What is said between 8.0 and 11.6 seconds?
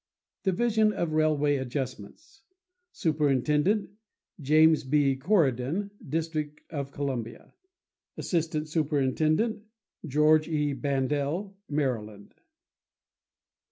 Assistant Superintendent.—George E. Bandel,